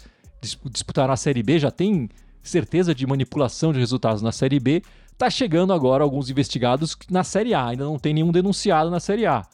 [0.71, 2.09] disputaram a Série B, já tem
[2.43, 4.83] certeza de manipulação de resultados na Série B.
[5.19, 9.27] Tá chegando agora alguns investigados na Série A, ainda não tem nenhum denunciado na Série
[9.27, 9.47] A.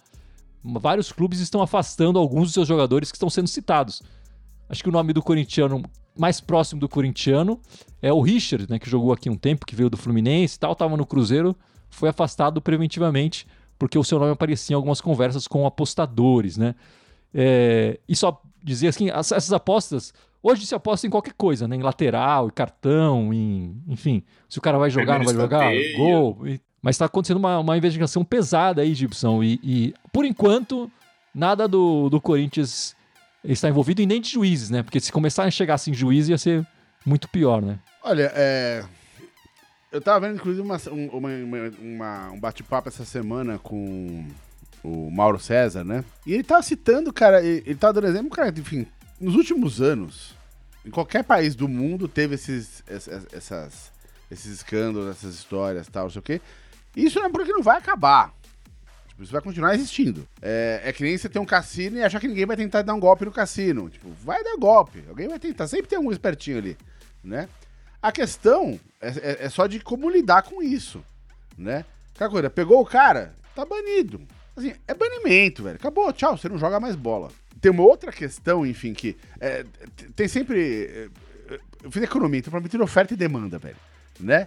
[0.62, 4.00] Vários clubes estão afastando alguns dos seus jogadores que estão sendo citados.
[4.68, 5.82] Acho que o nome do corintiano
[6.18, 7.60] mais próximo do corintiano
[8.02, 10.72] é o Richard, né, que jogou aqui um tempo, que veio do Fluminense e tal,
[10.72, 11.56] estava no Cruzeiro,
[11.88, 13.46] foi afastado preventivamente
[13.78, 16.74] porque o seu nome aparecia em algumas conversas com apostadores, né?
[17.32, 21.76] É, e só dizer assim, essas apostas, hoje se aposta em qualquer coisa, né?
[21.76, 26.46] Em lateral, em cartão, em, enfim, se o cara vai jogar, não vai jogar, gol.
[26.46, 29.42] E, mas está acontecendo uma, uma investigação pesada aí, Gibson.
[29.42, 30.90] E, e, por enquanto,
[31.32, 32.96] nada do, do Corinthians
[33.52, 34.82] está envolvido e nem de juízes, né?
[34.82, 36.66] Porque se começar a chegar assim juízes ia ser
[37.04, 37.78] muito pior, né?
[38.02, 38.84] Olha, é...
[39.90, 40.76] eu tava vendo, inclusive, uma,
[41.12, 41.28] uma,
[41.80, 44.26] uma, um bate-papo essa semana com
[44.82, 46.04] o Mauro César, né?
[46.26, 48.86] E ele tava citando, cara, ele tava dando exemplo, cara, enfim,
[49.20, 50.34] nos últimos anos,
[50.84, 53.92] em qualquer país do mundo teve esses, essas, essas
[54.30, 56.40] esses escândalos, essas histórias, tal, não sei o quê.
[56.94, 58.32] Isso não é porque não vai acabar.
[59.18, 60.28] Tipo, isso vai continuar existindo.
[60.40, 62.94] É, é que nem você ter um cassino e achar que ninguém vai tentar dar
[62.94, 63.90] um golpe no cassino.
[63.90, 65.02] Tipo, vai dar golpe.
[65.08, 65.66] Alguém vai tentar.
[65.66, 66.76] Sempre tem um espertinho ali,
[67.24, 67.48] né?
[68.00, 71.02] A questão é, é, é só de como lidar com isso,
[71.56, 71.84] né?
[72.14, 74.20] Aquela coisa, pegou o cara, tá banido.
[74.56, 75.76] Assim, é banimento, velho.
[75.76, 77.28] Acabou, tchau, você não joga mais bola.
[77.60, 79.64] Tem uma outra questão, enfim, que é,
[80.14, 80.84] tem sempre.
[80.84, 81.08] É,
[81.82, 83.76] eu fiz economia, então pra oferta e demanda, velho.
[84.20, 84.46] Né?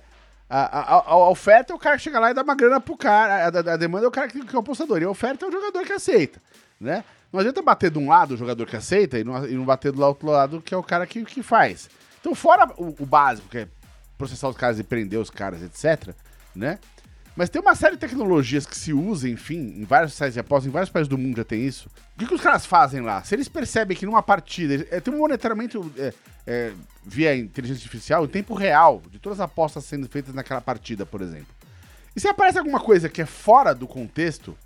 [0.53, 2.97] A, a, a, oferta é o cara que chega lá e dá uma grana pro
[2.97, 3.45] cara.
[3.45, 5.01] A, a demanda é o cara que, que, é o apostador.
[5.01, 6.41] E a oferta é o jogador que aceita,
[6.77, 7.05] né?
[7.31, 9.93] Não adianta bater de um lado o jogador que aceita e não, e não bater
[9.93, 11.89] do outro lado que é o cara que, que faz.
[12.19, 13.67] Então, fora o, o básico, que é
[14.17, 16.13] processar os caras e prender os caras, etc.,
[16.53, 16.79] né?
[17.35, 20.67] Mas tem uma série de tecnologias que se usa, enfim, em vários sites de apostas,
[20.67, 21.89] em vários países do mundo já tem isso.
[22.15, 23.23] O que, que os caras fazem lá?
[23.23, 26.13] Se eles percebem que numa partida é, tem um monitoramento é,
[26.45, 26.73] é,
[27.05, 31.21] via inteligência artificial em tempo real de todas as apostas sendo feitas naquela partida, por
[31.21, 31.47] exemplo.
[32.13, 34.57] E se aparece alguma coisa que é fora do contexto,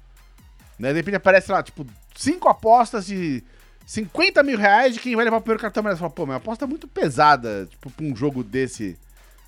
[0.80, 0.90] né?
[0.90, 3.44] De repente aparece lá, tipo, cinco apostas de
[3.86, 5.84] 50 mil reais de quem vai levar o primeiro cartão.
[5.84, 8.98] Você fala, pô, minha aposta é muito pesada, tipo, pra um jogo desse,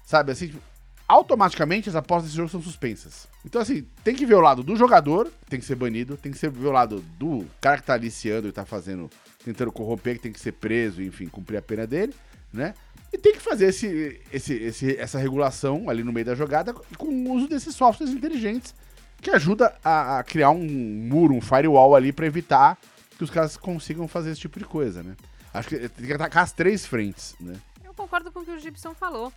[0.06, 0.32] sabe?
[0.32, 0.62] Assim, tipo,
[1.08, 3.28] automaticamente as apostas desse jogo são suspensas.
[3.46, 6.38] Então, assim, tem que ver o lado do jogador, tem que ser banido, tem que
[6.38, 9.10] ser ver o lado do cara que tá aliciando e tá fazendo,
[9.44, 12.14] tentando corromper, que tem que ser preso, enfim, cumprir a pena dele,
[12.52, 12.74] né?
[13.12, 17.08] E tem que fazer esse, esse, esse, essa regulação ali no meio da jogada com
[17.08, 18.76] o uso desses softwares inteligentes
[19.22, 22.78] que ajuda a, a criar um muro, um firewall ali para evitar
[23.18, 25.16] que os caras consigam fazer esse tipo de coisa, né?
[25.54, 27.56] Acho que tem que atacar as três frentes, né?
[27.84, 29.32] Eu concordo com o que o Gibson falou.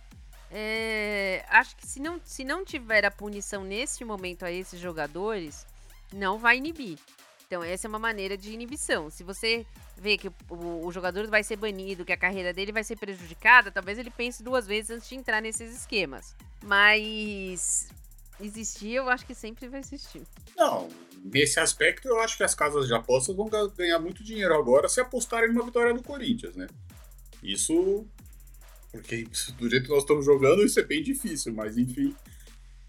[0.53, 5.65] É, acho que se não, se não tiver a punição neste momento a esses jogadores,
[6.13, 6.99] não vai inibir.
[7.47, 9.09] Então, essa é uma maneira de inibição.
[9.09, 9.65] Se você
[9.97, 13.71] vê que o, o, jogador vai ser banido, que a carreira dele vai ser prejudicada,
[13.71, 16.35] talvez ele pense duas vezes antes de entrar nesses esquemas.
[16.63, 17.89] Mas
[18.39, 20.23] existir, eu acho que sempre vai existir.
[20.55, 20.89] Não,
[21.23, 24.99] nesse aspecto, eu acho que as casas de apostas vão ganhar muito dinheiro agora se
[24.99, 26.67] apostarem numa vitória do Corinthians, né?
[27.43, 28.05] Isso
[28.91, 29.25] porque
[29.57, 32.15] do jeito que nós estamos jogando, isso é bem difícil, mas enfim.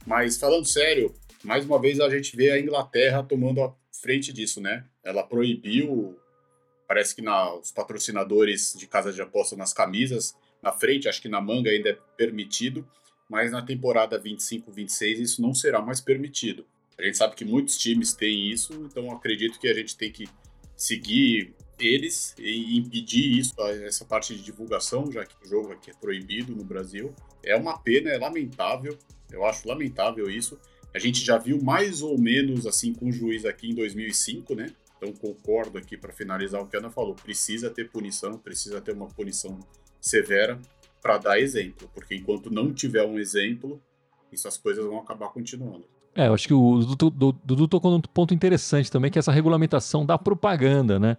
[0.04, 4.60] Mas falando sério, mais uma vez a gente vê a Inglaterra tomando a frente disso,
[4.60, 4.84] né?
[5.04, 6.18] Ela proibiu,
[6.88, 11.28] parece que na, os patrocinadores de casa de aposta nas camisas, na frente, acho que
[11.28, 12.86] na manga ainda é permitido,
[13.28, 16.66] mas na temporada 25-26 isso não será mais permitido.
[16.98, 20.28] A gente sabe que muitos times têm isso, então acredito que a gente tem que
[20.76, 21.54] seguir
[21.86, 26.54] eles e impedir isso, essa parte de divulgação, já que o jogo aqui é proibido
[26.54, 27.14] no Brasil.
[27.42, 28.96] É uma pena, é lamentável,
[29.30, 30.58] eu acho lamentável isso.
[30.94, 34.72] A gente já viu mais ou menos assim com o juiz aqui em 2005, né?
[34.96, 37.14] Então concordo aqui para finalizar o que a Ana falou.
[37.14, 39.58] Precisa ter punição, precisa ter uma punição
[40.00, 40.60] severa
[41.00, 43.82] para dar exemplo, porque enquanto não tiver um exemplo,
[44.32, 45.84] essas coisas vão acabar continuando.
[46.14, 50.04] É, eu acho que o Dudu tocou num ponto interessante também, que é essa regulamentação
[50.04, 51.16] da propaganda, né?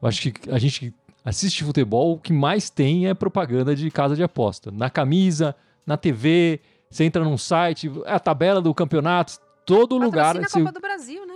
[0.00, 4.16] Eu acho que a gente assiste futebol, o que mais tem é propaganda de casa
[4.16, 4.70] de aposta.
[4.70, 5.54] Na camisa,
[5.86, 10.34] na TV, você entra num site, é a tabela do campeonato, todo lugar.
[10.34, 10.60] na você...
[10.60, 11.34] Copa do Brasil, né?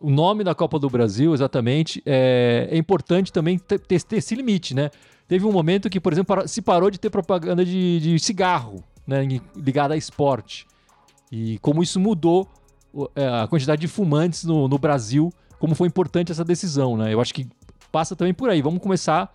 [0.00, 2.02] O nome da Copa do Brasil, exatamente.
[2.04, 4.90] É, é importante também ter, ter, esse limite, né?
[5.26, 9.26] Teve um momento que, por exemplo, se parou de ter propaganda de, de cigarro, né?
[9.56, 10.66] Ligada a esporte.
[11.32, 12.48] E como isso mudou
[13.16, 17.12] é, a quantidade de fumantes no, no Brasil, como foi importante essa decisão, né?
[17.12, 17.48] Eu acho que
[17.94, 18.60] passa também por aí.
[18.60, 19.32] Vamos começar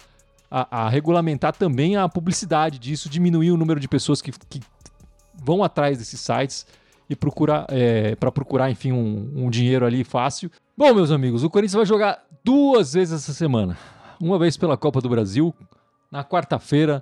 [0.52, 4.60] a, a regulamentar também a publicidade disso, diminuir o número de pessoas que, que
[5.34, 6.68] vão atrás desses sites
[7.10, 10.52] e procurar é, para procurar, enfim, um, um dinheiro ali fácil.
[10.78, 13.78] Bom, meus amigos, o Corinthians vai jogar duas vezes essa semana.
[14.20, 15.56] Uma vez pela Copa do Brasil,
[16.12, 17.02] na quarta-feira,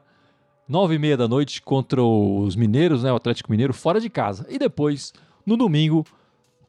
[0.69, 4.45] nove e meia da noite, contra os Mineiros, né, o Atlético Mineiro, fora de casa.
[4.47, 5.11] E depois,
[5.43, 6.05] no domingo,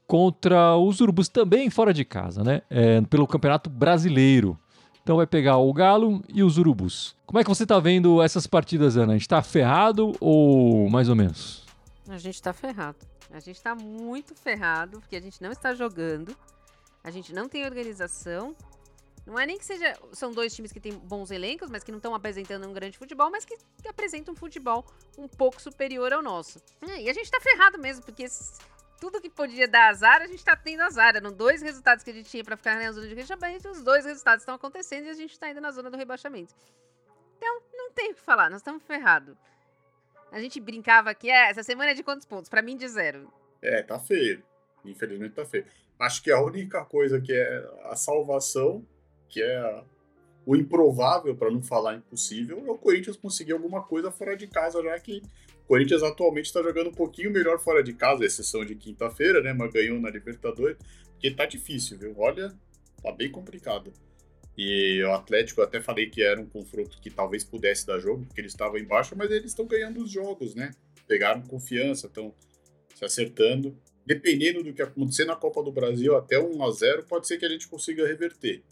[0.07, 4.59] contra os Urubus, também fora de casa, né, é, pelo Campeonato Brasileiro.
[5.09, 7.17] Então vai pegar o Galo e os Urubus.
[7.25, 9.15] Como é que você tá vendo essas partidas, Ana?
[9.15, 11.65] A gente tá ferrado ou mais ou menos?
[12.11, 12.99] A gente tá ferrado.
[13.31, 16.37] A gente tá muito ferrado, porque a gente não está jogando.
[17.03, 18.55] A gente não tem organização.
[19.27, 19.97] Não é nem que seja.
[20.13, 23.31] São dois times que têm bons elencos, mas que não estão apresentando um grande futebol,
[23.31, 24.85] mas que, que apresentam um futebol
[25.17, 26.59] um pouco superior ao nosso.
[27.01, 28.27] E a gente tá ferrado mesmo, porque
[29.01, 31.17] tudo que podia dar azar, a gente tá tendo azar.
[31.17, 34.05] Eram dois resultados que a gente tinha para ficar na zona de rebaixamento, os dois
[34.05, 36.55] resultados estão acontecendo e a gente tá indo na zona do rebaixamento.
[37.37, 39.37] Então, não tem o que falar, nós estamos ferrados.
[40.31, 42.49] A gente brincava que é, essa semana é de quantos pontos?
[42.49, 43.33] Para mim, de zero.
[43.63, 44.43] É, tá feio.
[44.85, 45.65] Infelizmente tá feio.
[45.99, 48.85] Acho que a única coisa que é a salvação,
[49.29, 49.83] que é
[50.47, 54.83] o improvável, para não falar impossível, é o Corinthians conseguir alguma coisa fora de casa,
[54.83, 55.23] já que
[55.69, 59.53] Corinthians atualmente está jogando um pouquinho melhor fora de casa, exceção de quinta-feira, né?
[59.53, 60.79] Mas ganhou na Libertadores,
[61.13, 62.15] porque tá difícil, viu?
[62.17, 62.55] Olha,
[63.03, 63.93] tá bem complicado.
[64.57, 68.25] E o Atlético, eu até falei que era um confronto que talvez pudesse dar jogo,
[68.25, 70.71] porque eles estavam embaixo, mas eles estão ganhando os jogos, né?
[71.07, 72.35] Pegaram confiança, estão
[72.95, 73.77] se acertando.
[74.07, 77.45] Dependendo do que acontecer na Copa do Brasil, até 1 a 0 pode ser que
[77.45, 78.65] a gente consiga reverter.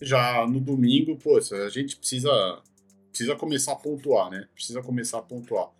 [0.00, 2.62] Já no domingo, pô, a gente precisa,
[3.10, 4.48] precisa começar a pontuar, né?
[4.54, 5.70] Precisa começar a pontuar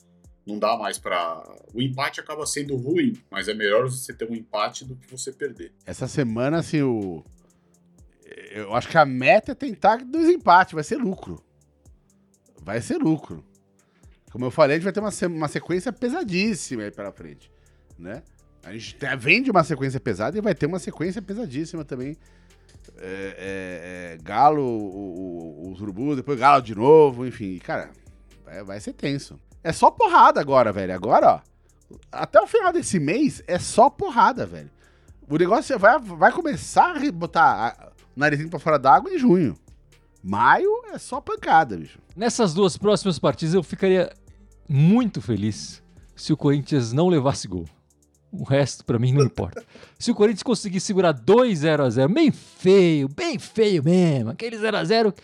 [0.47, 1.43] não dá mais para.
[1.73, 5.33] O empate acaba sendo ruim, mas é melhor você ter um empate do que você
[5.33, 5.73] perder.
[5.87, 7.25] Essa semana, assim, o.
[8.51, 11.43] Eu acho que a meta é tentar dois empates, vai ser lucro.
[12.63, 13.45] Vai ser lucro.
[14.31, 17.51] Como eu falei, a gente vai ter uma, uma sequência pesadíssima aí pela frente,
[17.99, 18.23] né?
[18.65, 22.17] A gente vem de uma sequência pesada e vai ter uma sequência pesadíssima também.
[22.99, 27.59] É, é, é, Galo, os Urubu, depois Galo de novo, enfim.
[27.59, 27.91] Cara,
[28.45, 29.39] vai, vai ser tenso.
[29.65, 30.95] É só porrada agora, velho.
[30.95, 31.41] Agora, ó.
[32.13, 34.71] Até o final desse mês é só porrada, velho.
[35.29, 39.57] O negócio vai, vai começar a botar o narizinho pra fora d'água em junho.
[40.23, 41.99] Maio é só pancada, bicho.
[42.15, 44.13] Nessas duas próximas partidas eu ficaria
[44.69, 45.83] muito feliz
[46.15, 47.65] se o Corinthians não levasse gol.
[48.31, 49.63] O resto para mim não importa.
[49.97, 54.59] Se o Corinthians conseguir segurar 2 0 a 0, bem feio, bem feio mesmo, aquele
[54.59, 55.15] 0 a 0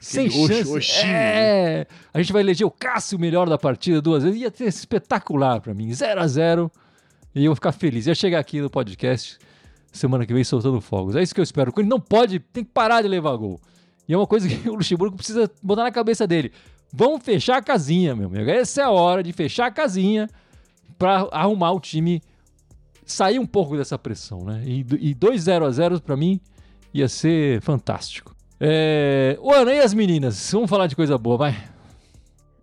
[0.00, 1.04] sem chance.
[1.04, 4.40] É, a gente vai eleger o Cássio melhor da partida duas vezes.
[4.40, 5.92] Ia ser espetacular para mim.
[5.92, 6.70] 0 a 0
[7.34, 8.06] E eu vou ficar feliz.
[8.06, 9.38] Ia chegar aqui no podcast
[9.92, 11.16] semana que vem soltando fogos.
[11.16, 11.72] É isso que eu espero.
[11.76, 13.60] Ele não pode, tem que parar de levar gol.
[14.06, 16.52] E é uma coisa que o Luxemburgo precisa botar na cabeça dele.
[16.92, 18.48] Vamos fechar a casinha, meu amigo.
[18.48, 20.28] Essa é a hora de fechar a casinha
[20.98, 22.22] para arrumar o time
[23.04, 24.62] sair um pouco dessa pressão, né?
[24.64, 26.40] E 2 0 a 0 para mim
[26.92, 28.35] ia ser fantástico.
[28.58, 29.36] É...
[29.40, 30.50] Ô, Ana, e as meninas?
[30.50, 31.68] Vamos falar de coisa boa, vai.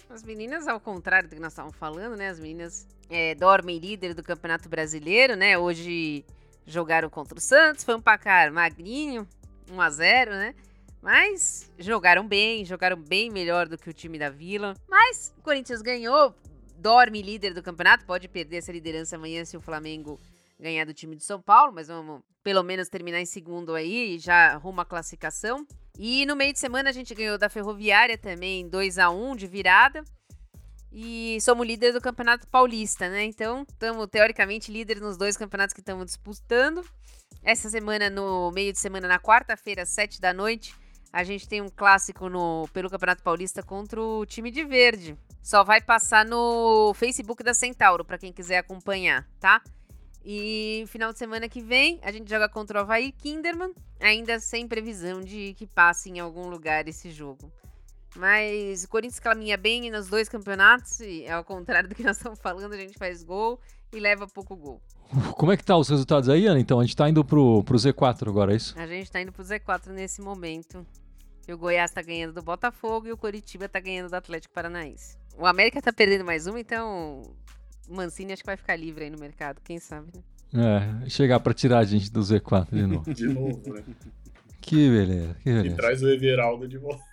[0.09, 2.29] As meninas, ao contrário do que nós estávamos falando, né?
[2.29, 5.57] As meninas é, dormem líder do Campeonato Brasileiro, né?
[5.57, 6.25] Hoje
[6.65, 9.27] jogaram contra o Santos, foi um placar magrinho,
[9.71, 10.55] 1 a 0 né?
[11.01, 14.73] Mas jogaram bem, jogaram bem melhor do que o time da Vila.
[14.87, 16.33] Mas o Corinthians ganhou,
[16.77, 20.19] dorme líder do campeonato, pode perder essa liderança amanhã se o Flamengo
[20.59, 24.19] ganhar do time de São Paulo, mas vamos pelo menos terminar em segundo aí e
[24.19, 25.67] já rumo à classificação.
[25.97, 29.47] E no meio de semana a gente ganhou da Ferroviária também 2 a 1 de
[29.47, 30.03] virada.
[30.91, 33.23] E somos líderes do Campeonato Paulista, né?
[33.23, 36.85] Então, estamos teoricamente líderes nos dois campeonatos que estamos disputando.
[37.43, 40.75] Essa semana, no meio de semana, na quarta-feira, às 7 da noite,
[41.11, 45.17] a gente tem um clássico no, pelo Campeonato Paulista contra o time de verde.
[45.41, 49.61] Só vai passar no Facebook da Centauro, para quem quiser acompanhar, tá?
[50.25, 54.67] E final de semana que vem, a gente joga contra o Havaí Kinderman, ainda sem
[54.67, 57.51] previsão de que passe em algum lugar esse jogo.
[58.15, 62.39] Mas o Corinthians caminha bem nos dois campeonatos, e ao contrário do que nós estamos
[62.39, 63.59] falando, a gente faz gol
[63.91, 64.81] e leva pouco gol.
[65.35, 66.59] Como é que tá os resultados aí, Ana?
[66.59, 68.79] Então, a gente tá indo pro, pro Z4 agora, é isso?
[68.79, 70.85] A gente tá indo pro Z4 nesse momento.
[71.47, 75.17] E o Goiás tá ganhando do Botafogo e o Coritiba tá ganhando do Atlético Paranaense.
[75.37, 77.21] O América tá perdendo mais uma, então
[77.89, 80.21] Mancini acho que vai ficar livre aí no mercado, quem sabe, né?
[81.05, 83.03] É, chegar pra tirar a gente do Z4 de novo.
[83.13, 83.83] De novo, né?
[84.61, 85.75] que beleza, que E beleza.
[85.75, 87.03] traz o Everaldo de volta.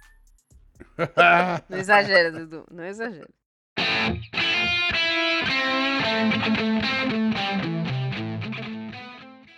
[1.68, 3.28] Não exagera, Dudu, não exagera.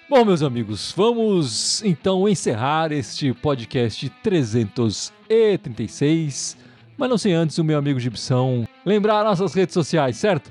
[0.08, 6.56] Bom, meus amigos, vamos então encerrar este podcast 336.
[6.98, 10.50] Mas não sem antes o meu amigo Gibson lembrar nossas redes sociais, certo?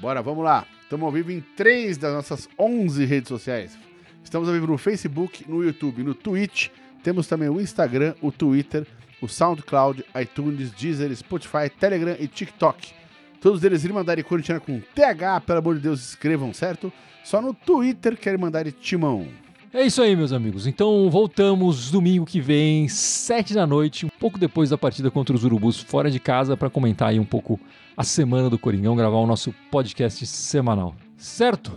[0.00, 0.66] Bora, vamos lá.
[0.82, 3.78] Estamos ao vivo em três das nossas 11 redes sociais.
[4.24, 6.68] Estamos ao vivo no Facebook, no YouTube, no Twitch.
[7.02, 8.86] Temos também o Instagram, o Twitter,
[9.20, 12.94] o SoundCloud, iTunes, Deezer, Spotify, Telegram e TikTok.
[13.42, 16.90] Todos eles Irmandade Corintiana com TH, pelo amor de Deus, escrevam, certo?
[17.22, 19.28] Só no Twitter quer Irmandade Timão.
[19.72, 20.66] É isso aí, meus amigos.
[20.66, 25.44] Então voltamos domingo que vem, sete da noite, um pouco depois da partida contra os
[25.44, 27.58] Urubus, fora de casa, para comentar aí um pouco
[27.96, 30.94] a semana do Coringão, gravar o nosso podcast semanal.
[31.16, 31.72] Certo?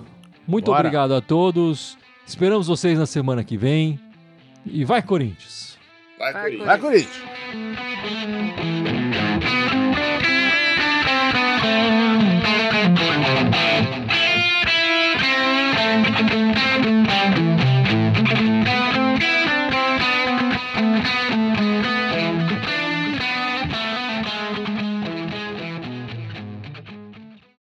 [0.48, 0.80] Muito Bora.
[0.80, 1.98] obrigado a todos.
[2.26, 4.00] Esperamos vocês na semana que vem.
[4.66, 5.78] E vai, Corinthians!
[6.18, 6.68] Vai, Vai, Corinthians.
[6.68, 7.24] Vai, Corinthians!